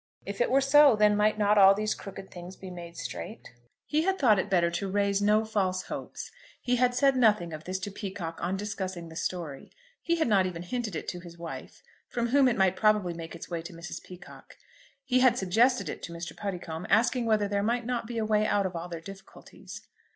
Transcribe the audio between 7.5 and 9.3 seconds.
of this to Peacocke on discussing the